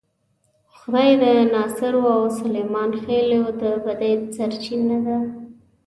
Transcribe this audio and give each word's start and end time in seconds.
خدۍ 0.77 1.11
د 1.23 1.25
ناصرو 1.53 2.03
او 2.15 2.23
سلیمان 2.39 2.89
خېلو 3.01 3.41
د 3.61 3.63
بدۍ 3.83 4.13
سرچینه 4.35 4.97
وه. 5.05 5.17